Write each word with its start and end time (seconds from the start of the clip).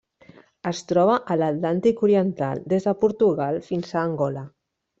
Es 0.69 0.79
troba 0.91 1.17
a 1.35 1.37
l'Atlàntic 1.41 2.01
oriental: 2.09 2.63
des 2.73 2.89
de 2.89 2.97
Portugal 3.05 3.63
fins 3.71 3.95
a 3.95 4.03
Angola. 4.09 4.47